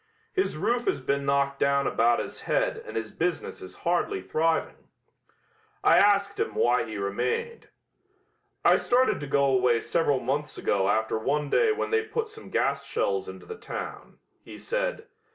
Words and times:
His 0.33 0.57
roof 0.57 0.85
has 0.85 0.99
been 0.99 1.27
knocked 1.27 1.59
down 1.59 1.85
about 1.85 2.17
his 2.17 2.41
head 2.49 2.77
and 2.87 2.97
his 2.97 3.11
business 3.11 3.61
is 3.61 3.77
hardly 3.85 4.19
thriving. 4.19 4.87
I 5.83 5.97
asked 5.97 6.39
him 6.39 6.55
why 6.55 6.85
he 6.87 6.97
remained. 6.97 7.69
"I 8.65 8.77
started 8.77 9.19
to 9.19 9.27
go 9.27 9.45
away 9.45 9.79
several 9.79 10.19
months 10.19 10.57
ago 10.57 10.89
after 10.89 11.19
one 11.19 11.51
day 11.51 11.71
when 11.71 11.91
they 11.91 12.01
put 12.01 12.29
some 12.29 12.49
gas 12.49 12.83
shells 12.83 13.29
into 13.29 13.45
the 13.45 13.53
town," 13.59 14.17
he 14.43 14.57
said. 14.57 15.05